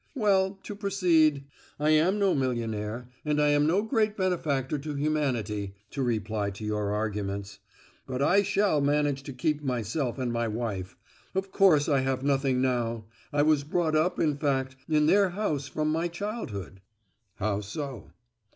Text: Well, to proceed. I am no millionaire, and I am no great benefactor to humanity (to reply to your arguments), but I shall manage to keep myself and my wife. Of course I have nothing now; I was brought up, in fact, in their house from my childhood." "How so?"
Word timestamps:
Well, 0.15 0.57
to 0.63 0.75
proceed. 0.75 1.43
I 1.79 1.91
am 1.91 2.17
no 2.17 2.33
millionaire, 2.33 3.07
and 3.23 3.39
I 3.39 3.49
am 3.49 3.67
no 3.67 3.83
great 3.83 4.17
benefactor 4.17 4.79
to 4.79 4.95
humanity 4.95 5.75
(to 5.91 6.01
reply 6.01 6.49
to 6.49 6.65
your 6.65 6.91
arguments), 6.91 7.59
but 8.07 8.19
I 8.19 8.41
shall 8.41 8.81
manage 8.81 9.21
to 9.21 9.31
keep 9.31 9.61
myself 9.61 10.17
and 10.17 10.33
my 10.33 10.47
wife. 10.47 10.97
Of 11.35 11.51
course 11.51 11.87
I 11.87 11.99
have 11.99 12.23
nothing 12.23 12.63
now; 12.63 13.05
I 13.31 13.43
was 13.43 13.63
brought 13.63 13.95
up, 13.95 14.19
in 14.19 14.37
fact, 14.37 14.75
in 14.89 15.05
their 15.05 15.29
house 15.29 15.67
from 15.67 15.91
my 15.91 16.07
childhood." 16.07 16.81
"How 17.35 17.61
so?" 17.61 18.09